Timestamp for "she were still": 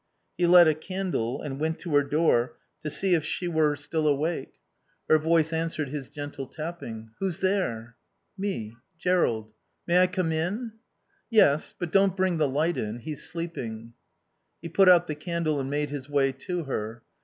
3.23-4.07